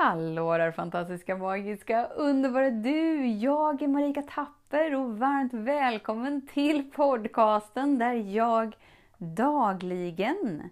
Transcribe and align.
Hallå 0.00 0.58
där 0.58 0.70
fantastiska, 0.72 1.36
magiska, 1.36 2.06
underbara 2.06 2.70
du! 2.70 3.26
Jag 3.26 3.82
är 3.82 3.88
Marika 3.88 4.22
Tapper 4.22 4.94
och 4.94 5.18
varmt 5.18 5.52
välkommen 5.52 6.46
till 6.46 6.90
podcasten 6.90 7.98
där 7.98 8.12
jag 8.12 8.76
dagligen 9.16 10.70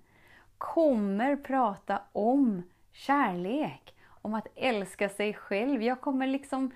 kommer 0.58 1.36
prata 1.36 2.00
om 2.12 2.62
kärlek, 2.92 3.94
om 4.22 4.34
att 4.34 4.46
älska 4.56 5.08
sig 5.08 5.34
själv. 5.34 5.82
Jag 5.82 6.00
kommer 6.00 6.26
liksom 6.26 6.70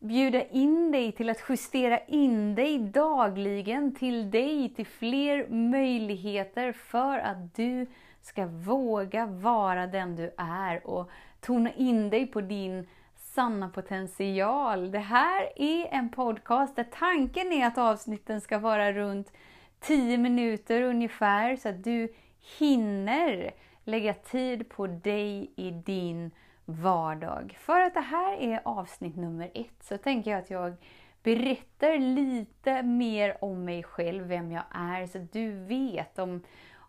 bjuda 0.00 0.44
in 0.44 0.92
dig 0.92 1.12
till 1.12 1.30
att 1.30 1.42
justera 1.48 1.98
in 1.98 2.54
dig 2.54 2.78
dagligen 2.78 3.94
till 3.94 4.30
dig, 4.30 4.74
till 4.76 4.86
fler 4.86 5.48
möjligheter 5.48 6.72
för 6.72 7.18
att 7.18 7.54
du 7.54 7.86
ska 8.22 8.46
våga 8.46 9.26
vara 9.26 9.86
den 9.86 10.16
du 10.16 10.34
är 10.36 10.86
och 10.86 11.10
tona 11.40 11.72
in 11.72 12.10
dig 12.10 12.26
på 12.26 12.40
din 12.40 12.86
sanna 13.16 13.68
potential. 13.68 14.90
Det 14.90 14.98
här 14.98 15.48
är 15.56 15.86
en 15.86 16.08
podcast 16.08 16.76
där 16.76 16.86
tanken 16.98 17.52
är 17.52 17.66
att 17.66 17.78
avsnitten 17.78 18.40
ska 18.40 18.58
vara 18.58 18.92
runt 18.92 19.32
10 19.80 20.18
minuter 20.18 20.82
ungefär 20.82 21.56
så 21.56 21.68
att 21.68 21.84
du 21.84 22.12
hinner 22.58 23.50
lägga 23.84 24.14
tid 24.14 24.68
på 24.68 24.86
dig 24.86 25.52
i 25.56 25.70
din 25.70 26.30
vardag. 26.72 27.56
För 27.60 27.80
att 27.80 27.94
det 27.94 28.00
här 28.00 28.32
är 28.32 28.60
avsnitt 28.64 29.16
nummer 29.16 29.50
ett 29.54 29.82
så 29.82 29.98
tänker 29.98 30.30
jag 30.30 30.40
att 30.40 30.50
jag 30.50 30.74
berättar 31.22 31.98
lite 31.98 32.82
mer 32.82 33.44
om 33.44 33.64
mig 33.64 33.82
själv, 33.82 34.24
vem 34.24 34.52
jag 34.52 34.64
är, 34.70 35.06
så 35.06 35.18
att 35.18 35.32
du 35.32 35.50
vet 35.52 36.18
om 36.18 36.42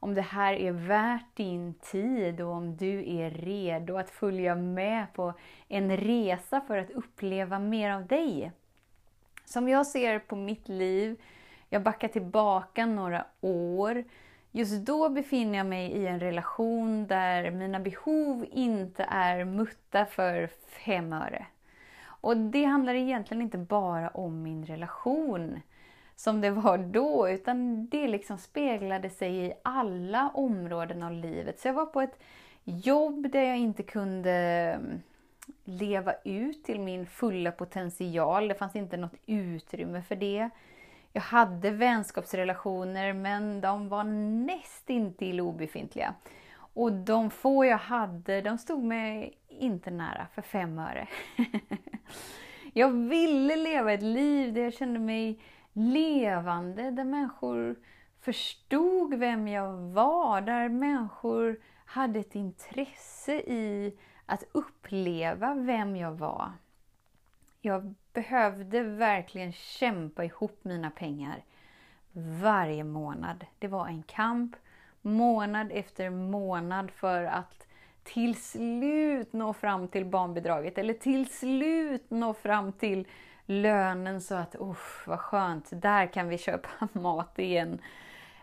om 0.04 0.14
det 0.14 0.22
här 0.22 0.54
är 0.54 0.72
värt 0.72 1.36
din 1.36 1.74
tid 1.74 2.42
och 2.42 2.52
om 2.52 2.78
du 2.78 3.16
är 3.16 3.32
redo 3.32 3.98
att 3.98 4.10
följa 4.10 4.56
med 4.56 5.14
på 5.14 5.34
en 5.68 5.98
resa 5.98 6.62
för 6.62 6.78
att 6.78 6.92
uppleva 6.92 7.60
mer 7.60 7.92
av 7.92 8.08
dig. 8.08 8.52
Som 9.46 9.70
jag 9.70 9.88
ser 9.88 10.20
på 10.20 10.36
mitt 10.36 10.70
liv, 10.70 11.22
jag 11.70 11.84
backar 11.84 12.08
tillbaka 12.08 12.86
några 12.86 13.26
år. 13.42 14.04
Just 14.52 14.86
då 14.86 15.10
befinner 15.10 15.58
jag 15.58 15.68
mig 15.68 15.92
i 15.92 16.08
en 16.08 16.20
relation 16.20 17.08
där 17.08 17.52
mina 17.52 17.80
behov 17.80 18.46
inte 18.52 19.06
är 19.10 19.46
mutta 19.46 20.06
för 20.06 20.50
fem 20.86 21.14
öre. 21.14 21.46
Och 22.04 22.38
det 22.38 22.64
handlar 22.64 22.94
egentligen 22.94 23.42
inte 23.42 23.58
bara 23.58 24.10
om 24.10 24.44
min 24.44 24.66
relation 24.66 25.60
som 26.16 26.42
det 26.42 26.50
var 26.50 26.78
då, 26.78 27.30
utan 27.30 27.88
det 27.88 28.08
liksom 28.08 28.38
speglade 28.38 29.10
sig 29.10 29.46
i 29.46 29.54
alla 29.64 30.32
områden 30.34 31.04
av 31.04 31.12
livet. 31.12 31.60
Så 31.60 31.68
jag 31.68 31.74
var 31.74 31.86
på 31.86 32.02
ett 32.02 32.20
jobb 32.64 33.32
där 33.32 33.44
jag 33.44 33.58
inte 33.58 33.84
kunde 33.84 34.32
mm, 34.32 35.02
leva 35.64 36.14
ut 36.24 36.64
till 36.64 36.80
min 36.80 37.06
fulla 37.06 37.52
potential. 37.52 38.48
Det 38.48 38.56
fanns 38.56 38.76
inte 38.76 38.98
något 38.98 39.16
utrymme 39.26 40.02
för 40.02 40.16
det. 40.16 40.50
Jag 41.14 41.22
hade 41.22 41.72
vänskapsrelationer 41.72 43.14
men 43.14 43.62
de 43.62 43.90
var 43.90 44.04
nästintill 44.46 45.42
obefintliga. 45.42 46.14
Och 46.74 46.94
de 46.94 47.30
få 47.30 47.66
jag 47.66 47.78
hade, 47.78 48.42
de 48.42 48.58
stod 48.58 48.84
mig 48.84 49.38
inte 49.48 49.92
nära 49.92 50.28
för 50.34 50.42
fem 50.42 50.80
öre. 50.80 51.08
jag 52.74 52.92
ville 52.92 53.56
leva 53.56 53.94
ett 53.94 54.04
liv 54.04 54.54
där 54.54 54.62
jag 54.62 54.74
kände 54.74 55.00
mig 55.00 55.40
levande, 55.74 56.92
där 56.92 57.04
människor 57.04 57.76
förstod 58.22 59.14
vem 59.14 59.48
jag 59.48 59.78
var, 59.78 60.42
där 60.42 60.70
människor 60.70 61.60
hade 61.86 62.20
ett 62.20 62.36
intresse 62.36 63.34
i 63.34 63.98
att 64.26 64.44
uppleva 64.52 65.54
vem 65.54 65.96
jag 65.96 66.12
var. 66.12 66.52
Jag 67.62 67.96
behövde 68.14 68.84
verkligen 68.84 69.52
kämpa 69.52 70.24
ihop 70.24 70.60
mina 70.64 70.92
pengar 70.92 71.44
varje 72.42 72.84
månad. 72.84 73.46
Det 73.60 73.68
var 73.68 73.88
en 73.88 74.04
kamp 74.04 74.56
månad 75.02 75.72
efter 75.72 76.10
månad 76.10 76.92
för 76.92 77.24
att 77.24 77.68
till 78.04 78.36
slut 78.36 79.34
nå 79.34 79.54
fram 79.54 79.88
till 79.88 80.06
barnbidraget 80.06 80.78
eller 80.78 80.94
till 80.94 81.30
slut 81.30 82.06
nå 82.10 82.34
fram 82.34 82.72
till 82.72 83.08
lönen 83.46 84.22
så 84.22 84.36
att, 84.36 84.56
usch 84.62 85.08
vad 85.08 85.20
skönt, 85.20 85.70
där 85.72 86.08
kan 86.08 86.28
vi 86.28 86.38
köpa 86.38 86.70
mat 87.00 87.40
igen. 87.40 87.82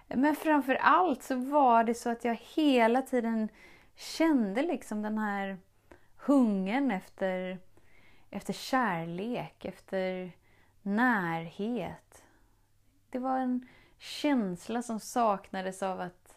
Men 0.09 0.37
framför 0.37 0.75
allt 0.75 1.23
så 1.23 1.37
var 1.37 1.85
det 1.85 1.95
så 1.95 2.11
att 2.11 2.25
jag 2.25 2.39
hela 2.55 3.03
tiden 3.03 3.49
kände 3.97 4.63
liksom 4.63 5.03
den 5.03 5.19
här 5.19 5.59
hungern 6.17 6.91
efter, 6.91 7.59
efter 8.31 8.53
kärlek, 8.53 9.65
efter 9.65 10.33
närhet. 10.83 12.25
Det 13.11 13.19
var 13.19 13.39
en 13.39 13.69
känsla 13.99 14.83
som 14.83 15.01
saknades 15.01 15.83
av 15.83 16.01
att 16.01 16.37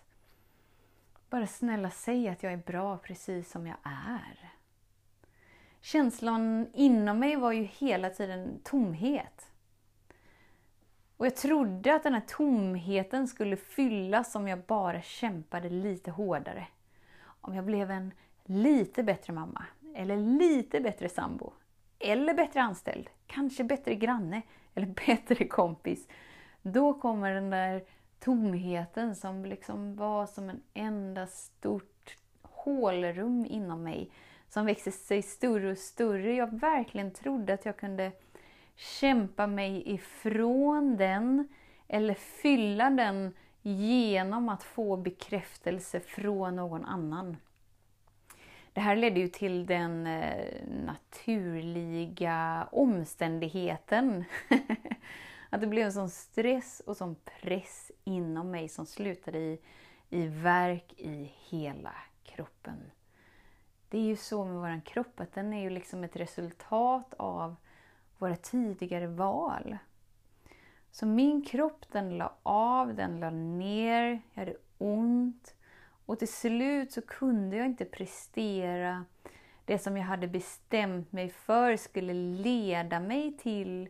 bara 1.29 1.47
snälla 1.47 1.90
säga 1.90 2.31
att 2.31 2.44
jag 2.44 2.53
är 2.53 2.57
bra 2.57 2.97
precis 2.97 3.52
som 3.52 3.68
jag 3.68 3.78
är 3.84 4.52
känslan 5.81 6.68
inom 6.74 7.19
mig 7.19 7.35
var 7.35 7.52
ju 7.52 7.63
hela 7.63 8.09
tiden 8.09 8.59
tomhet. 8.63 9.52
Och 11.18 11.25
jag 11.25 11.35
trodde 11.35 11.96
att 11.96 12.03
den 12.03 12.13
här 12.13 12.23
tomheten 12.28 13.28
skulle 13.28 13.58
fyllas 13.58 14.35
om 14.35 14.47
jag 14.47 14.59
bara 14.59 15.02
kämpade 15.02 15.69
lite 15.69 16.12
hårdare. 16.12 16.68
Om 17.23 17.56
jag 17.56 17.66
blev 17.66 17.91
en 17.91 18.12
lite 18.46 19.03
bättre 19.03 19.34
mamma, 19.34 19.66
eller 19.96 20.18
lite 20.18 20.79
bättre 20.79 21.09
sambo, 21.09 21.53
eller 22.04 22.34
bättre 22.34 22.62
anställd, 22.62 23.10
kanske 23.28 23.64
bättre 23.64 23.96
granne, 23.96 24.42
eller 24.74 24.88
bättre 25.08 25.48
kompis. 25.48 26.08
Då 26.62 26.94
kommer 26.94 27.34
den 27.34 27.50
där 27.50 27.84
tomheten 28.20 29.16
som 29.16 29.46
liksom 29.46 29.96
var 29.96 30.26
som 30.26 30.50
en 30.50 30.62
enda 30.74 31.28
stort 31.28 32.18
hålrum 32.42 33.46
inom 33.50 33.84
mig 33.84 34.12
som 34.50 34.66
växte 34.66 34.92
sig 34.92 35.22
större 35.22 35.72
och 35.72 35.78
större. 35.78 36.34
Jag 36.34 36.60
verkligen 36.60 37.12
trodde 37.12 37.54
att 37.54 37.66
jag 37.66 37.78
kunde 37.78 38.12
kämpa 38.76 39.48
mig 39.48 39.84
ifrån 39.94 40.98
den 40.98 41.48
eller 41.88 42.14
fylla 42.14 42.90
den 42.90 43.34
genom 43.62 44.50
att 44.50 44.64
få 44.64 44.98
bekräftelse 44.98 46.00
från 46.00 46.56
någon 46.56 46.86
annan. 46.86 47.38
Det 48.74 48.82
här 48.82 48.96
ledde 48.96 49.20
ju 49.20 49.28
till 49.28 49.66
den 49.66 50.08
eh, 50.08 50.68
naturliga 50.68 52.68
omständigheten. 52.72 54.24
att 55.50 55.62
det 55.62 55.68
blev 55.68 55.86
en 55.86 55.94
sån 55.94 56.09
stress 56.09 56.82
och 56.86 56.98
sån 56.98 57.16
press 57.42 57.92
inom 58.04 58.52
mig 58.52 58.70
som 58.70 58.86
slutade 58.86 59.40
i, 59.40 59.59
i 60.09 60.28
verk 60.28 60.94
i 60.98 61.32
hela 61.50 61.94
kroppen. 62.24 62.92
Det 63.90 63.98
är 63.98 64.02
ju 64.02 64.16
så 64.16 64.46
med 64.46 64.56
vår 64.56 64.86
kropp, 64.86 65.20
att 65.20 65.34
den 65.34 65.53
är 65.53 65.62
ju 65.62 65.70
liksom 65.70 66.03
ett 66.03 66.16
resultat 66.16 67.14
av 67.18 67.56
våra 68.18 68.35
tidigare 68.35 69.08
val. 69.08 69.78
Så 70.91 71.06
min 71.06 71.46
kropp 71.46 71.85
den 71.91 72.18
la 72.18 72.34
av, 72.44 72.96
den 72.96 73.20
la 73.20 73.29
ner, 73.29 74.22
jag 74.34 74.41
hade 74.41 74.56
ont. 74.78 75.56
Och 76.11 76.19
till 76.19 76.34
slut 76.34 76.91
så 76.91 77.02
kunde 77.02 77.58
jag 77.58 77.66
inte 77.66 77.85
prestera 77.85 79.05
det 79.66 79.79
som 79.79 79.97
jag 79.97 80.03
hade 80.03 80.28
bestämt 80.28 81.11
mig 81.11 81.29
för 81.29 81.75
skulle 81.75 82.13
leda 82.13 82.99
mig 82.99 83.37
till 83.37 83.90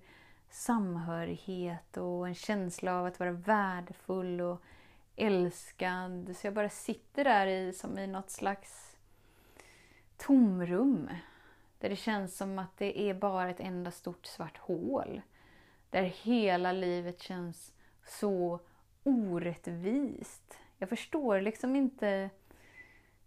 samhörighet 0.49 1.97
och 1.97 2.27
en 2.27 2.35
känsla 2.35 2.99
av 2.99 3.05
att 3.05 3.19
vara 3.19 3.31
värdefull 3.31 4.41
och 4.41 4.61
älskad. 5.15 6.35
Så 6.37 6.47
jag 6.47 6.53
bara 6.53 6.69
sitter 6.69 7.23
där 7.23 7.47
i 7.47 7.73
som 7.73 7.97
i 7.97 8.07
något 8.07 8.29
slags 8.29 8.97
tomrum. 10.17 11.09
Där 11.79 11.89
det 11.89 11.95
känns 11.95 12.37
som 12.37 12.59
att 12.59 12.77
det 12.77 13.01
är 13.09 13.13
bara 13.13 13.49
ett 13.49 13.59
enda 13.59 13.91
stort 13.91 14.25
svart 14.25 14.57
hål. 14.57 15.21
Där 15.89 16.03
hela 16.03 16.71
livet 16.71 17.21
känns 17.21 17.73
så 18.05 18.59
orättvist. 19.03 20.60
Jag 20.81 20.89
förstår 20.89 21.41
liksom 21.41 21.75
inte 21.75 22.29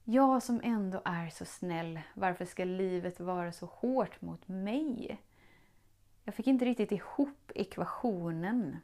Jag 0.05 0.43
som 0.43 0.61
ändå 0.65 1.03
är 1.05 1.31
så 1.31 1.45
snäll, 1.45 2.01
varför 2.15 2.45
ska 2.45 2.65
livet 2.65 3.21
vara 3.21 3.53
så 3.53 3.67
hårt 3.67 4.23
mot 4.23 4.49
mig? 4.49 5.19
Jag 6.25 6.35
fick 6.35 6.47
inte 6.47 6.65
riktigt 6.65 6.93
ihop 6.93 7.53
ekvationen. 7.55 8.77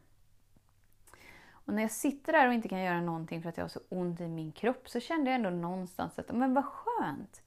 Och 1.50 1.75
när 1.75 1.82
jag 1.82 1.90
sitter 1.90 2.32
där 2.32 2.49
och 2.49 2.55
inte 2.55 2.69
kan 2.69 2.82
göra 2.82 3.00
någonting 3.00 3.43
för 3.43 3.49
att 3.49 3.56
jag 3.56 3.64
har 3.64 3.69
så 3.69 3.81
ont 3.88 4.20
i 4.20 4.28
min 4.28 4.52
kropp 4.52 4.88
så 4.88 5.00
kände 5.00 5.31
jag 5.31 5.34
ändå 5.34 5.50
någonstans 5.50 6.19
att 6.19 6.32
men 6.32 6.55
vad 6.55 6.64
skönt! 6.64 7.43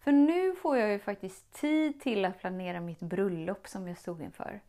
För 0.00 0.12
nu 0.12 0.54
får 0.54 0.76
jag 0.76 0.90
ju 0.90 0.98
faktiskt 0.98 1.52
tid 1.52 2.00
till 2.00 2.24
att 2.24 2.38
planera 2.38 2.80
mitt 2.80 3.00
bröllop 3.00 3.68
som 3.68 3.88
jag 3.88 3.98
stod 3.98 4.22
inför. 4.22 4.60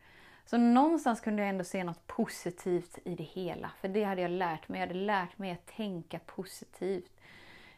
Så 0.50 0.58
någonstans 0.58 1.22
kunde 1.22 1.42
jag 1.42 1.50
ändå 1.50 1.64
se 1.64 1.84
något 1.84 2.08
positivt 2.08 2.98
i 3.06 3.16
det 3.16 3.24
hela. 3.24 3.72
För 3.82 3.88
det 3.88 4.04
hade 4.04 4.22
jag 4.22 4.32
lärt 4.32 4.70
mig. 4.70 4.80
Jag 4.82 4.88
hade 4.88 5.00
lärt 5.00 5.38
mig 5.38 5.52
att 5.52 5.66
tänka 5.66 6.20
positivt. 6.20 7.12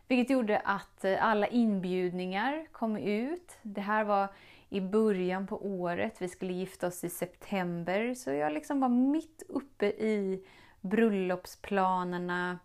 Vilket 0.08 0.30
gjorde 0.30 0.60
att 0.60 1.06
eh, 1.06 1.26
alla 1.26 1.48
inbjudningar 1.48 2.66
kom 2.72 2.98
ut. 2.98 3.58
Det 3.62 3.82
här 3.82 4.04
var 4.04 4.28
i 4.70 4.82
början 4.82 5.48
på 5.48 5.66
året. 5.66 6.22
Vi 6.22 6.28
skulle 6.28 6.54
gifta 6.54 6.88
oss 6.88 7.04
i 7.04 7.10
september. 7.10 8.14
Så 8.14 8.32
jag 8.32 8.54
liksom 8.54 8.80
var 8.80 8.90
mitt 8.90 9.44
uppe 9.50 9.86
i 9.86 10.46
bröllopsplanerna. 10.82 12.60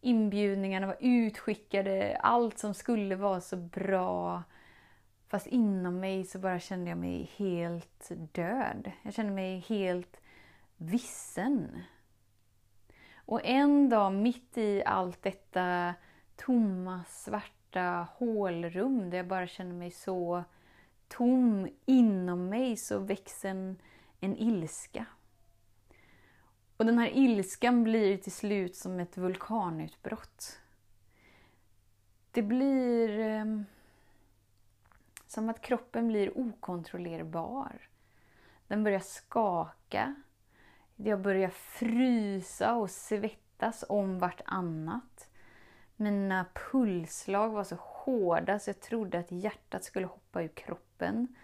Inbjudningarna 0.00 0.86
var 0.86 0.96
utskickade. 1.00 2.16
Allt 2.20 2.58
som 2.58 2.74
skulle 2.74 3.16
vara 3.16 3.40
så 3.40 3.56
bra. 3.56 4.42
Fast 5.30 5.46
inom 5.46 6.00
mig 6.00 6.24
så 6.24 6.38
bara 6.38 6.60
kände 6.60 6.90
jag 6.90 6.98
mig 6.98 7.30
helt 7.36 8.10
död. 8.32 8.92
Jag 9.02 9.14
kände 9.14 9.32
mig 9.32 9.58
helt 9.58 10.20
vissen. 10.76 11.82
Och 13.14 13.40
en 13.44 13.88
dag 13.88 14.12
mitt 14.12 14.58
i 14.58 14.82
allt 14.86 15.22
detta 15.22 15.94
tomma, 16.36 17.04
svarta 17.08 18.08
hålrum 18.14 19.10
där 19.10 19.16
jag 19.16 19.26
bara 19.26 19.46
känner 19.46 19.74
mig 19.74 19.90
så 19.90 20.44
tom 21.08 21.68
inom 21.86 22.48
mig 22.48 22.76
så 22.76 22.98
växer 22.98 23.48
en, 23.48 23.76
en 24.20 24.36
ilska. 24.36 25.06
Och 26.76 26.86
den 26.86 26.98
här 26.98 27.10
ilskan 27.14 27.84
blir 27.84 28.16
till 28.16 28.32
slut 28.32 28.76
som 28.76 29.00
ett 29.00 29.16
vulkanutbrott. 29.16 30.60
Det 32.30 32.42
blir 32.42 33.18
eh, 33.18 33.44
som 35.30 35.48
att 35.48 35.60
kroppen 35.60 36.08
blir 36.08 36.38
okontrollerbar. 36.38 37.88
Den 38.66 38.84
börjar 38.84 39.00
skaka. 39.00 40.14
Jag 40.96 41.20
börjar 41.20 41.48
frysa 41.48 42.74
och 42.74 42.90
svettas 42.90 43.84
om 43.88 44.18
vartannat. 44.18 45.28
Mina 45.96 46.46
pulsslag 46.54 47.50
var 47.50 47.64
så 47.64 47.76
hårda 47.80 48.58
så 48.58 48.70
jag 48.70 48.80
trodde 48.80 49.18
att 49.18 49.32
hjärtat 49.32 49.84
skulle 49.84 50.06
hoppa 50.06 50.42
ur 50.42 50.48
kroppen. 50.48 51.36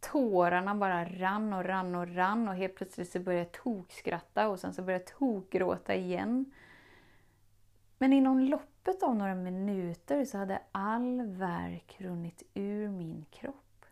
Tårarna 0.00 0.74
bara 0.74 1.04
rann 1.04 1.52
och 1.52 1.64
rann 1.64 1.94
och 1.94 2.14
rann 2.14 2.48
och 2.48 2.54
helt 2.54 2.74
plötsligt 2.74 3.12
så 3.12 3.20
började 3.20 3.44
jag 3.44 3.52
tokskratta 3.52 4.48
och 4.48 4.60
sen 4.60 4.74
så 4.74 4.82
började 4.82 5.04
jag 5.04 5.18
tokgråta 5.18 5.94
igen. 5.94 6.52
Men 7.98 8.12
inom 8.12 8.40
loppet 8.40 8.69
av 9.02 9.16
några 9.16 9.34
minuter 9.34 10.24
så 10.24 10.38
hade 10.38 10.62
all 10.72 11.22
värk 11.22 11.96
runnit 11.98 12.42
ur 12.54 12.88
min 12.88 13.24
kropp. 13.30 13.86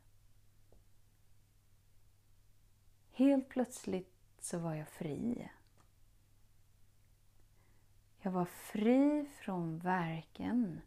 Helt 3.13 3.49
plötsligt 3.49 4.15
så 4.39 4.59
var 4.59 4.75
jag 4.75 4.89
fri. 4.89 5.51
Jag 8.21 8.31
var 8.31 8.45
fri 8.45 9.27
från 9.33 9.79
verken 9.79 10.81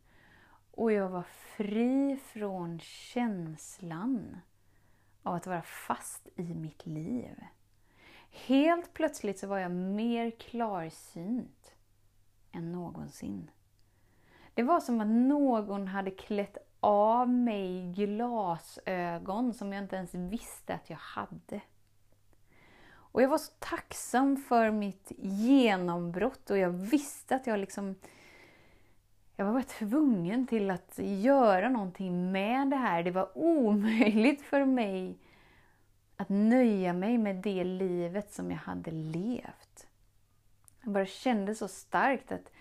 och 0.71 0.92
jag 0.92 1.09
var 1.09 1.24
fri 1.24 2.19
från 2.24 2.80
känslan 2.80 4.38
av 5.24 5.36
att 5.36 5.47
vara 5.47 5.62
fast 5.62 6.27
i 6.36 6.54
mitt 6.54 6.86
liv. 6.86 7.36
Helt 8.31 8.94
plötsligt 8.94 9.39
så 9.39 9.47
var 9.47 9.57
jag 9.57 9.71
mer 9.71 10.31
klarsynt 10.31 11.74
än 12.51 12.71
någonsin. 12.71 13.51
Det 14.53 14.63
var 14.63 14.80
som 14.80 15.01
att 15.01 15.07
någon 15.07 15.88
hade 15.88 16.12
klätt 16.12 16.57
av 16.80 17.30
mig 17.30 17.92
glasögon 17.92 19.53
som 19.53 19.74
jag 19.74 19.83
inte 19.83 19.95
ens 19.95 20.13
visste 20.13 20.74
att 20.74 20.89
jag 20.89 20.98
hade. 20.98 21.62
Och 22.94 23.21
jag 23.21 23.30
var 23.30 23.38
så 23.38 23.51
tacksam 23.59 24.38
för 24.38 24.71
mitt 24.71 25.12
genombrott 25.18 26.50
och 26.50 26.57
jag 26.57 26.69
visste 26.69 27.36
att 27.36 27.48
jag 27.48 27.59
liksom 27.59 27.95
jag 29.36 29.45
var 29.53 29.62
tvungen 29.62 30.48
till 30.48 30.71
att 30.71 30.94
göra 30.97 31.69
någonting 31.69 32.31
med 32.31 32.69
det 32.69 32.75
här. 32.75 33.04
Det 33.04 33.12
var 33.12 33.38
omöjligt 33.38 34.42
för 34.42 34.65
mig 34.65 35.18
att 36.18 36.30
nöja 36.30 36.94
mig 36.94 37.18
med 37.18 37.36
det 37.36 37.63
livet 37.63 38.33
som 38.33 38.51
jag 38.51 38.57
hade 38.57 38.92
levt. 38.92 39.88
Jag 40.81 40.94
bara 40.94 41.06
kände 41.06 41.56
så 41.56 41.68
starkt 41.68 42.31
att 42.31 42.51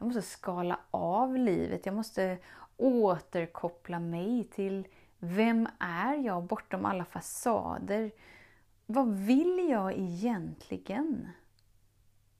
jag 0.00 0.06
måste 0.06 0.22
skala 0.22 0.80
av 0.90 1.36
livet. 1.36 1.86
Jag 1.86 1.94
måste 1.94 2.38
återkoppla 2.76 3.98
mig 3.98 4.44
till 4.44 4.88
vem 5.18 5.68
är 5.78 6.14
jag 6.14 6.42
bortom 6.42 6.84
alla 6.84 7.04
fasader? 7.04 8.10
Vad 8.86 9.14
vill 9.14 9.68
jag 9.70 9.92
egentligen? 9.98 11.28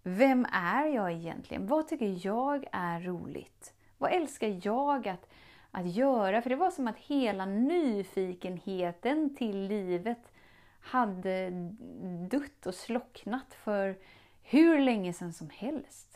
Vem 0.02 0.46
är 0.52 0.86
jag 0.86 1.12
egentligen? 1.12 1.66
Vad 1.66 1.88
tycker 1.88 2.26
jag 2.26 2.64
är 2.72 3.00
roligt? 3.00 3.74
Vad 3.98 4.12
älskar 4.12 4.60
jag 4.62 5.08
att, 5.08 5.28
att 5.70 5.86
göra? 5.86 6.42
För 6.42 6.50
det 6.50 6.56
var 6.56 6.70
som 6.70 6.88
att 6.88 6.98
hela 6.98 7.46
nyfikenheten 7.46 9.36
till 9.36 9.56
livet 9.66 10.32
hade 10.80 11.50
dött 12.30 12.66
och 12.66 12.74
slocknat 12.74 13.54
för 13.54 13.98
hur 14.42 14.78
länge 14.78 15.12
sedan 15.12 15.32
som 15.32 15.50
helst. 15.50 16.09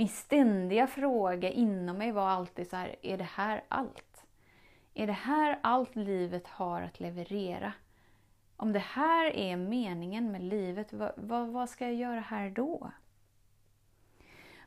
Min 0.00 0.08
ständiga 0.08 0.86
fråga 0.86 1.50
inom 1.50 1.98
mig 1.98 2.12
var 2.12 2.28
alltid 2.28 2.70
så 2.70 2.76
här, 2.76 2.96
är 3.02 3.18
det 3.18 3.28
här 3.34 3.64
allt? 3.68 4.24
Är 4.94 5.06
det 5.06 5.12
här 5.12 5.58
allt 5.62 5.96
livet 5.96 6.46
har 6.46 6.82
att 6.82 7.00
leverera? 7.00 7.72
Om 8.56 8.72
det 8.72 8.78
här 8.78 9.36
är 9.36 9.56
meningen 9.56 10.32
med 10.32 10.42
livet, 10.42 10.92
vad, 10.92 11.12
vad, 11.16 11.48
vad 11.48 11.68
ska 11.70 11.84
jag 11.84 11.94
göra 11.94 12.20
här 12.20 12.50
då? 12.50 12.90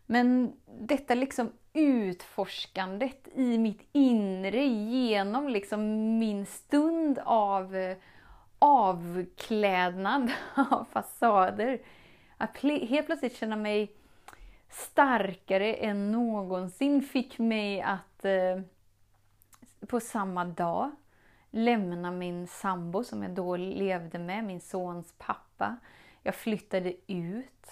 Men 0.06 0.54
detta 0.80 1.16
liksom 1.16 1.52
utforskandet 1.74 3.28
i 3.36 3.58
mitt 3.58 3.90
inre 3.92 4.66
genom 4.66 5.50
liksom 5.50 5.82
min 6.20 6.46
stund 6.46 7.20
av 7.26 7.76
eh, 7.76 7.98
avklädnad 8.60 10.32
av 10.56 10.86
fasader. 10.92 11.82
Att 12.38 12.58
helt 12.58 13.06
plötsligt 13.06 13.36
känna 13.36 13.56
mig 13.56 14.03
starkare 14.74 15.74
än 15.74 16.12
någonsin 16.12 17.02
fick 17.02 17.40
mig 17.40 17.82
att 17.82 18.26
eh, 18.26 18.62
på 19.88 20.00
samma 20.00 20.46
dag 20.46 20.92
lämna 21.50 22.12
min 22.12 22.48
sambo 22.48 23.04
som 23.04 23.24
jag 23.24 23.32
då 23.32 23.58
levde 23.58 24.20
med, 24.20 24.44
min 24.44 24.62
sons 24.62 25.14
pappa. 25.18 25.78
Jag 26.24 26.36
flyttade 26.36 26.94
ut. 27.08 27.68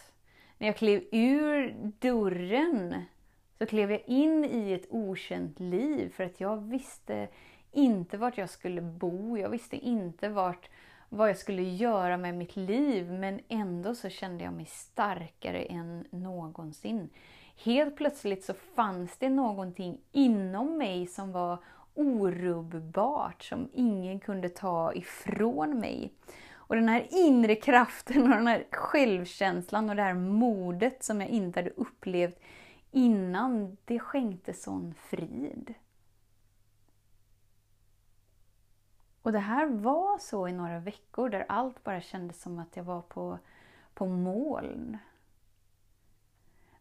När 0.58 0.68
jag 0.68 0.78
klev 0.78 1.04
ur 1.12 1.76
dörren 2.00 3.06
så 3.58 3.66
klev 3.66 3.92
jag 3.92 4.02
in 4.06 4.46
i 4.46 4.74
ett 4.74 4.88
okänt 4.90 5.60
liv 5.60 6.10
för 6.10 6.24
att 6.24 6.40
jag 6.40 6.58
visste 6.58 7.28
inte 7.72 8.18
vart 8.18 8.38
jag 8.38 8.50
skulle 8.50 8.82
bo. 8.82 9.38
Jag 9.38 9.50
visste 9.50 9.76
inte 9.78 10.30
vart, 10.30 10.70
vad 11.14 11.30
jag 11.30 11.38
skulle 11.38 11.64
göra 11.64 12.18
med 12.18 12.36
mitt 12.36 12.56
liv 12.56 13.12
men 13.12 13.40
ändå 13.48 13.96
så 13.96 14.10
kände 14.10 14.44
jag 14.44 14.54
mig 14.54 14.66
starkare 14.66 15.64
än 15.64 16.06
någonsin. 16.10 17.10
Helt 17.56 17.96
plötsligt 17.96 18.46
så 18.46 18.54
fanns 18.54 19.18
det 19.18 19.30
någonting 19.30 20.02
inom 20.12 20.78
mig 20.78 21.08
som 21.08 21.32
var 21.32 21.58
orubbbart, 21.94 23.44
som 23.44 23.70
ingen 23.74 24.20
kunde 24.20 24.50
ta 24.50 24.94
ifrån 24.94 25.80
mig. 25.80 26.14
Och 26.54 26.76
den 26.76 26.90
här 26.90 27.08
inre 27.10 27.56
kraften 27.56 28.24
och 28.24 28.30
den 28.30 28.48
här 28.48 28.66
självkänslan 28.72 29.90
och 29.90 29.96
det 29.96 30.04
här 30.04 30.14
modet 30.14 31.04
som 31.04 31.22
jag 31.22 31.30
inte 31.30 31.60
hade 31.60 31.70
upplevt 31.70 32.40
innan, 32.92 33.78
det 33.86 34.00
skänkte 34.00 34.54
sån 34.54 34.94
frid. 34.94 35.74
Och 39.22 39.32
det 39.32 39.40
här 39.40 39.66
var 39.66 40.18
så 40.18 40.48
i 40.48 40.52
några 40.52 40.80
veckor 40.80 41.30
där 41.30 41.46
allt 41.50 41.84
bara 41.84 42.02
kändes 42.02 42.42
som 42.42 42.60
att 42.60 42.76
jag 42.76 42.84
var 42.84 43.02
på, 43.02 43.40
på 43.94 44.06
moln. 44.06 44.98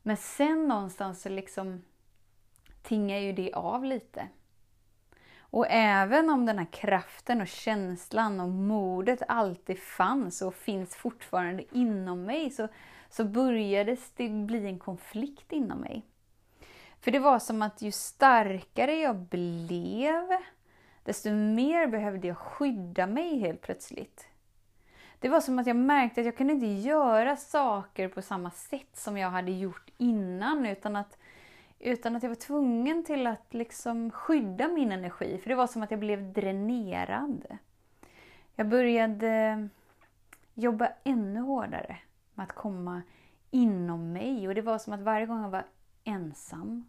Men 0.02 0.16
sen 0.16 0.68
någonstans 0.68 1.22
så 1.22 1.28
liksom 1.28 1.82
tingar 2.82 3.18
ju 3.18 3.32
det 3.32 3.52
av 3.52 3.84
lite. 3.84 4.28
Och 5.40 5.66
även 5.70 6.30
om 6.30 6.46
den 6.46 6.58
här 6.58 6.72
kraften 6.72 7.40
och 7.40 7.48
känslan 7.48 8.40
och 8.40 8.48
modet 8.48 9.22
alltid 9.28 9.78
fanns 9.78 10.42
och 10.42 10.54
finns 10.54 10.96
fortfarande 10.96 11.64
inom 11.76 12.22
mig 12.22 12.50
så, 12.50 12.68
så 13.10 13.24
började 13.24 13.96
det 14.16 14.28
bli 14.28 14.66
en 14.66 14.78
konflikt 14.78 15.52
inom 15.52 15.78
mig. 15.78 16.06
För 17.00 17.10
det 17.10 17.18
var 17.18 17.38
som 17.38 17.62
att 17.62 17.82
ju 17.82 17.92
starkare 17.92 18.96
jag 18.96 19.16
blev, 19.16 20.28
desto 21.04 21.30
mer 21.30 21.86
behövde 21.86 22.28
jag 22.28 22.36
skydda 22.36 23.06
mig 23.06 23.38
helt 23.38 23.60
plötsligt. 23.60 24.26
Det 25.18 25.28
var 25.28 25.40
som 25.40 25.58
att 25.58 25.66
jag 25.66 25.76
märkte 25.76 26.20
att 26.20 26.24
jag 26.24 26.36
kunde 26.36 26.52
inte 26.52 26.66
göra 26.66 27.36
saker 27.36 28.08
på 28.08 28.22
samma 28.22 28.50
sätt 28.50 28.96
som 28.96 29.18
jag 29.18 29.30
hade 29.30 29.52
gjort 29.52 29.90
innan, 29.98 30.66
utan 30.66 30.96
att, 30.96 31.18
utan 31.78 32.16
att 32.16 32.22
jag 32.22 32.30
var 32.30 32.34
tvungen 32.34 33.04
till 33.04 33.26
att 33.26 33.54
liksom 33.54 34.10
skydda 34.10 34.68
min 34.68 34.92
energi. 34.92 35.38
För 35.38 35.48
det 35.48 35.54
var 35.54 35.66
som 35.66 35.82
att 35.82 35.90
jag 35.90 36.00
blev 36.00 36.32
dränerad. 36.32 37.58
Jag 38.54 38.68
började 38.68 39.68
jobba 40.54 40.88
ännu 41.04 41.40
hårdare 41.40 41.98
med 42.34 42.44
att 42.44 42.52
komma 42.52 43.02
inom 43.50 44.12
mig. 44.12 44.48
Och 44.48 44.54
det 44.54 44.62
var 44.62 44.78
som 44.78 44.92
att 44.92 45.00
varje 45.00 45.26
gång 45.26 45.42
jag 45.42 45.50
var 45.50 45.66
ensam 46.04 46.84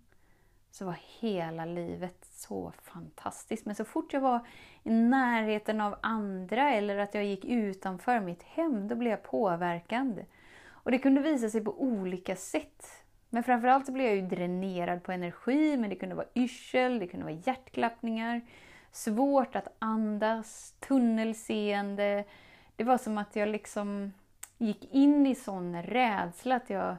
så 0.72 0.86
var 0.86 0.98
hela 1.20 1.66
livet 1.66 2.18
så 2.22 2.74
fantastiskt. 2.82 3.66
Men 3.66 3.76
så 3.76 3.86
fort 3.86 4.14
jag 4.14 4.22
var 4.22 4.40
i 4.84 4.90
närheten 4.90 5.82
av 5.82 5.96
andra 6.02 6.74
eller 6.74 6.98
att 6.98 7.14
jag 7.14 7.26
gick 7.26 7.46
utanför 7.46 8.20
mitt 8.20 8.44
hem, 8.44 8.88
då 8.88 8.96
blev 8.96 9.12
jag 9.12 9.24
påverkad. 9.24 10.26
Och 10.70 10.92
det 10.92 11.00
kunde 11.00 11.22
visa 11.22 11.50
sig 11.50 11.64
på 11.64 11.82
olika 11.82 12.36
sätt. 12.36 12.86
Men 13.30 13.44
framförallt 13.44 13.86
så 13.86 13.92
blev 13.92 14.08
jag 14.08 14.16
ju 14.16 14.22
dränerad 14.22 15.04
på 15.04 15.12
energi, 15.12 15.78
men 15.78 15.90
det 15.90 15.96
kunde 15.96 16.16
vara 16.16 16.28
yrsel, 16.36 17.00
det 17.00 17.08
kunde 17.08 17.26
vara 17.26 17.42
hjärtklappningar, 17.46 18.42
svårt 18.92 19.56
att 19.56 19.68
andas, 19.80 20.76
tunnelseende. 20.80 22.24
Det 22.76 22.84
var 22.84 22.98
som 22.98 23.18
att 23.18 23.36
jag 23.36 23.50
liksom 23.50 24.14
gick 24.58 24.94
in 24.94 25.28
i 25.28 25.36
sån 25.36 25.84
rädsla 25.84 26.56
att 26.56 26.70
jag 26.70 26.96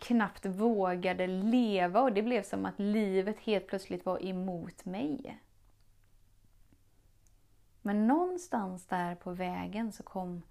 knappt 0.00 0.46
vågade 0.46 1.26
leva 1.26 2.00
och 2.00 2.12
det 2.12 2.22
blev 2.22 2.42
som 2.42 2.66
att 2.66 2.78
livet 2.78 3.38
helt 3.38 3.66
plötsligt 3.66 4.06
var 4.06 4.26
emot 4.26 4.84
mig. 4.84 5.40
Men 7.82 8.06
någonstans 8.06 8.86
där 8.86 9.14
på 9.14 9.32
vägen 9.32 9.92
så 9.92 10.02
kom 10.02 10.42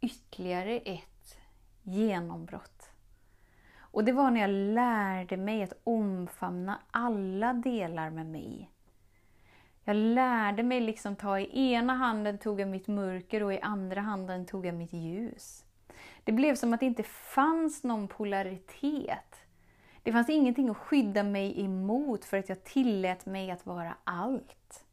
ytterligare 0.00 0.78
ett 0.78 1.38
genombrott. 1.82 2.90
Och 3.78 4.04
det 4.04 4.12
var 4.12 4.30
när 4.30 4.40
jag 4.40 4.50
lärde 4.50 5.36
mig 5.36 5.62
att 5.62 5.80
omfamna 5.84 6.80
alla 6.90 7.52
delar 7.52 8.10
med 8.10 8.26
mig. 8.26 8.70
Jag 9.84 9.96
lärde 9.96 10.62
mig 10.62 10.80
liksom 10.80 11.16
ta 11.16 11.38
i 11.38 11.72
ena 11.72 11.94
handen 11.94 12.38
tog 12.38 12.60
jag 12.60 12.68
mitt 12.68 12.88
mörker 12.88 13.42
och 13.42 13.54
i 13.54 13.60
andra 13.60 14.00
handen 14.00 14.46
tog 14.46 14.66
jag 14.66 14.74
mitt 14.74 14.92
ljus. 14.92 15.64
Det 16.30 16.34
blev 16.34 16.54
som 16.54 16.74
att 16.74 16.80
det 16.80 16.86
inte 16.86 17.02
fanns 17.02 17.84
någon 17.84 18.08
polaritet. 18.08 19.36
Det 20.02 20.12
fanns 20.12 20.28
ingenting 20.28 20.68
att 20.68 20.76
skydda 20.76 21.22
mig 21.22 21.60
emot 21.64 22.24
för 22.24 22.36
att 22.38 22.48
jag 22.48 22.64
tillät 22.64 23.26
mig 23.26 23.50
att 23.50 23.66
vara 23.66 23.96
allt. 24.04 24.84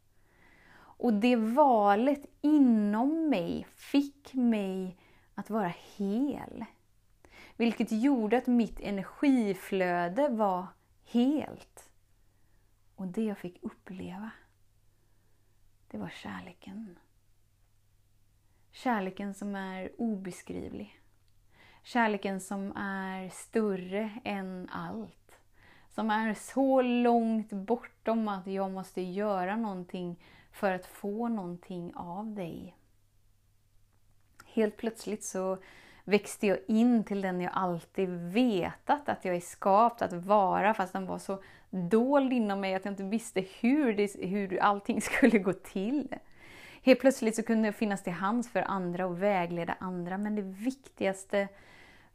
Och 0.78 1.14
det 1.14 1.36
valet 1.36 2.26
inom 2.42 3.30
mig 3.30 3.68
fick 3.76 4.34
mig 4.34 4.98
att 5.36 5.50
vara 5.50 5.74
hel. 5.98 6.66
Vilket 7.58 7.92
gjorde 7.92 8.38
att 8.38 8.48
mitt 8.48 8.80
energiflöde 8.80 10.30
var 10.30 10.68
helt. 11.06 11.90
Och 12.96 13.08
det 13.08 13.24
jag 13.24 13.38
fick 13.38 13.64
uppleva, 13.64 14.30
det 15.88 15.98
var 15.98 16.10
kärleken. 16.10 17.00
Kärleken 18.72 19.34
som 19.34 19.56
är 19.56 19.92
obeskrivlig. 19.98 21.02
Kärleken 21.88 22.40
som 22.40 22.78
är 22.78 23.30
större 23.30 24.12
än 24.24 24.70
allt. 24.72 25.40
Som 25.90 26.10
är 26.10 26.34
så 26.34 26.82
långt 26.82 27.50
bortom 27.50 28.28
att 28.28 28.48
jag 28.48 28.72
måste 28.72 29.02
göra 29.02 29.56
någonting 29.56 30.20
för 30.52 30.72
att 30.72 30.86
få 30.86 31.28
någonting 31.28 31.92
av 31.96 32.26
dig. 32.36 32.76
Helt 34.46 34.78
plötsligt 34.78 35.24
så 35.24 35.58
växte 36.04 36.48
jag 36.48 36.58
in 36.68 37.04
till 37.04 37.22
den 37.22 37.42
jag 37.42 37.52
alltid 37.56 38.10
vetat 38.10 39.10
att 39.10 39.26
jag 39.26 39.36
är 39.36 39.42
skapt 39.42 40.02
att 40.02 40.14
vara 40.14 40.74
fast 40.74 40.94
den 40.94 41.06
var 41.06 41.20
så 41.20 41.44
dold 41.70 42.34
inom 42.34 42.60
mig 42.60 42.76
att 42.76 42.86
jag 42.86 42.92
inte 42.92 43.04
visste 43.04 43.46
hur, 43.60 43.94
det, 43.94 44.28
hur 44.28 44.62
allting 44.62 45.02
skulle 45.12 45.40
gå 45.40 45.54
till. 45.54 46.16
Helt 46.82 47.00
plötsligt 47.00 47.36
så 47.36 47.44
kunde 47.44 47.68
jag 47.68 47.76
finnas 47.76 48.04
till 48.04 48.14
hands 48.14 48.50
för 48.50 48.62
andra 48.62 49.06
och 49.06 49.24
vägleda 49.24 49.76
andra 49.80 50.18
men 50.18 50.36
det 50.36 50.42
viktigaste 50.42 51.48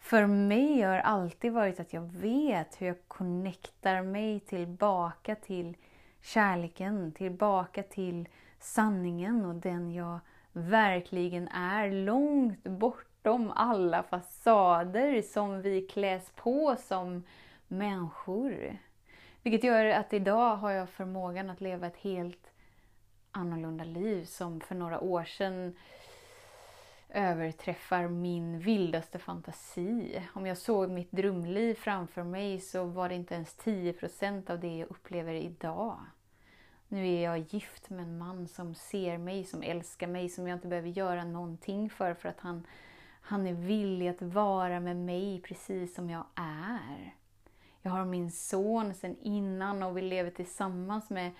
för 0.02 0.26
mig 0.26 0.82
har 0.82 0.98
alltid 0.98 1.52
varit 1.52 1.80
att 1.80 1.92
jag 1.92 2.12
vet 2.12 2.80
hur 2.80 2.86
jag 2.86 3.08
connectar 3.08 4.02
mig 4.02 4.40
tillbaka 4.40 5.34
till 5.34 5.76
kärleken, 6.20 7.12
tillbaka 7.12 7.82
till 7.82 8.28
sanningen 8.58 9.44
och 9.44 9.54
den 9.54 9.92
jag 9.92 10.18
verkligen 10.52 11.48
är 11.48 11.90
långt 11.90 12.64
bortom 12.64 13.50
alla 13.50 14.02
fasader 14.02 15.22
som 15.22 15.62
vi 15.62 15.86
kläs 15.86 16.30
på 16.36 16.76
som 16.78 17.22
människor. 17.68 18.78
Vilket 19.42 19.64
gör 19.64 19.86
att 19.86 20.12
idag 20.12 20.56
har 20.56 20.70
jag 20.70 20.88
förmågan 20.88 21.50
att 21.50 21.60
leva 21.60 21.86
ett 21.86 21.96
helt 21.96 22.50
annorlunda 23.30 23.84
liv 23.84 24.24
som 24.24 24.60
för 24.60 24.74
några 24.74 25.00
år 25.00 25.24
sedan 25.24 25.76
överträffar 27.14 28.08
min 28.08 28.58
vildaste 28.58 29.18
fantasi. 29.18 30.22
Om 30.34 30.46
jag 30.46 30.58
såg 30.58 30.90
mitt 30.90 31.12
drömliv 31.12 31.74
framför 31.74 32.22
mig 32.22 32.60
så 32.60 32.84
var 32.84 33.08
det 33.08 33.14
inte 33.14 33.34
ens 33.34 33.56
10% 33.58 34.50
av 34.50 34.60
det 34.60 34.76
jag 34.76 34.90
upplever 34.90 35.34
idag. 35.34 36.00
Nu 36.88 37.08
är 37.08 37.24
jag 37.24 37.38
gift 37.38 37.90
med 37.90 38.00
en 38.00 38.18
man 38.18 38.48
som 38.48 38.74
ser 38.74 39.18
mig, 39.18 39.44
som 39.44 39.62
älskar 39.62 40.06
mig, 40.06 40.28
som 40.28 40.48
jag 40.48 40.56
inte 40.56 40.68
behöver 40.68 40.88
göra 40.88 41.24
någonting 41.24 41.90
för, 41.90 42.14
för 42.14 42.28
att 42.28 42.40
han, 42.40 42.66
han 43.20 43.46
är 43.46 43.52
villig 43.52 44.08
att 44.08 44.22
vara 44.22 44.80
med 44.80 44.96
mig 44.96 45.40
precis 45.40 45.94
som 45.94 46.10
jag 46.10 46.24
är. 46.34 47.14
Jag 47.82 47.92
har 47.92 48.04
min 48.04 48.30
son 48.30 48.94
sedan 48.94 49.16
innan 49.20 49.82
och 49.82 49.96
vi 49.96 50.02
lever 50.02 50.30
tillsammans 50.30 51.10
med 51.10 51.32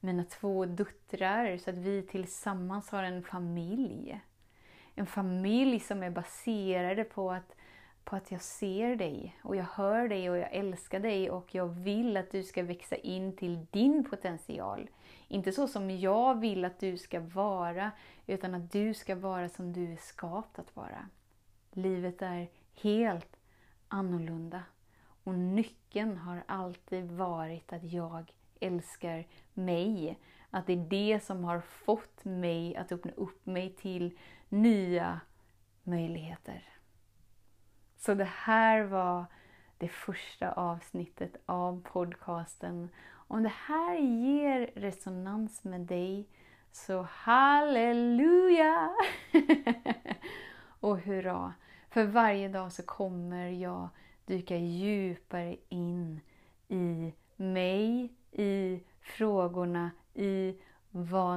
mina 0.00 0.24
två 0.24 0.66
döttrar 0.66 1.58
så 1.58 1.70
att 1.70 1.76
vi 1.76 2.02
tillsammans 2.02 2.90
har 2.90 3.02
en 3.02 3.22
familj 3.22 4.20
en 4.94 5.06
familj 5.06 5.80
som 5.80 6.02
är 6.02 6.10
baserade 6.10 7.04
på 7.04 7.30
att, 7.30 7.54
på 8.04 8.16
att 8.16 8.32
jag 8.32 8.42
ser 8.42 8.96
dig 8.96 9.36
och 9.42 9.56
jag 9.56 9.64
hör 9.64 10.08
dig 10.08 10.30
och 10.30 10.36
jag 10.36 10.52
älskar 10.52 11.00
dig 11.00 11.30
och 11.30 11.54
jag 11.54 11.66
vill 11.66 12.16
att 12.16 12.30
du 12.30 12.42
ska 12.42 12.62
växa 12.62 12.96
in 12.96 13.36
till 13.36 13.66
din 13.70 14.04
potential. 14.04 14.90
Inte 15.28 15.52
så 15.52 15.68
som 15.68 15.90
jag 15.90 16.40
vill 16.40 16.64
att 16.64 16.80
du 16.80 16.98
ska 16.98 17.20
vara, 17.20 17.90
utan 18.26 18.54
att 18.54 18.72
du 18.72 18.94
ska 18.94 19.14
vara 19.14 19.48
som 19.48 19.72
du 19.72 19.92
är 19.92 19.96
skapt 19.96 20.58
att 20.58 20.76
vara. 20.76 21.08
Livet 21.72 22.22
är 22.22 22.48
helt 22.74 23.36
annorlunda. 23.88 24.62
Och 25.24 25.34
nyckeln 25.34 26.16
har 26.16 26.42
alltid 26.46 27.10
varit 27.10 27.72
att 27.72 27.84
jag 27.84 28.32
älskar 28.60 29.26
mig. 29.54 30.18
Att 30.50 30.66
det 30.66 30.72
är 30.72 30.86
det 30.90 31.20
som 31.24 31.44
har 31.44 31.60
fått 31.60 32.24
mig 32.24 32.76
att 32.76 32.92
öppna 32.92 33.12
upp 33.12 33.46
mig 33.46 33.74
till 33.76 34.18
nya 34.48 35.20
möjligheter. 35.82 36.68
Så 37.96 38.14
det 38.14 38.28
här 38.30 38.82
var 38.82 39.24
det 39.78 39.88
första 39.88 40.52
avsnittet 40.52 41.36
av 41.46 41.82
podcasten. 41.82 42.88
Om 43.12 43.42
det 43.42 43.52
här 43.66 43.98
ger 43.98 44.70
resonans 44.74 45.64
med 45.64 45.80
dig, 45.80 46.28
så 46.72 47.02
halleluja! 47.02 48.90
och 50.80 50.98
hurra! 50.98 51.54
För 51.90 52.04
varje 52.04 52.48
dag 52.48 52.72
så 52.72 52.82
kommer 52.82 53.48
jag 53.48 53.88
dyka 54.26 54.56
djupare 54.56 55.56
in 55.68 56.20
i 56.68 57.14
mig, 57.36 58.12
i 58.32 58.80
frågorna, 59.00 59.90
i 60.14 60.56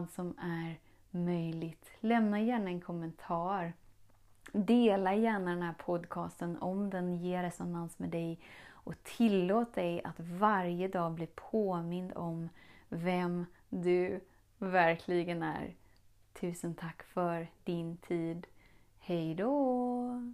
vad 0.03 0.11
som 0.11 0.37
är 0.39 0.79
möjligt. 1.11 1.91
Lämna 1.99 2.41
gärna 2.41 2.69
en 2.69 2.81
kommentar. 2.81 3.73
Dela 4.51 5.15
gärna 5.15 5.51
den 5.51 5.61
här 5.61 5.73
podcasten 5.73 6.57
om 6.57 6.89
den 6.89 7.15
ger 7.15 7.43
resonans 7.43 7.99
med 7.99 8.09
dig 8.09 8.39
och 8.69 9.03
tillåt 9.03 9.73
dig 9.73 10.01
att 10.03 10.19
varje 10.19 10.87
dag 10.87 11.11
bli 11.11 11.27
påmind 11.27 12.11
om 12.15 12.49
vem 12.89 13.45
du 13.69 14.19
verkligen 14.57 15.43
är. 15.43 15.75
Tusen 16.33 16.75
tack 16.75 17.03
för 17.03 17.47
din 17.63 17.97
tid. 17.97 18.47
Hej 18.99 19.35
då! 19.35 20.33